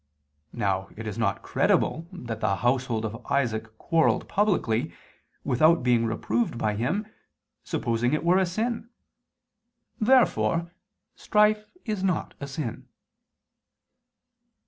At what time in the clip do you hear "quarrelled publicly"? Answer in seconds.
3.77-4.95